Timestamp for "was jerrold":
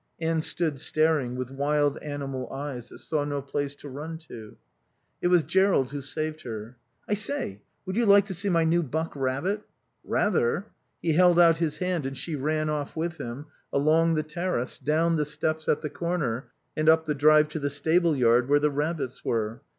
5.27-5.91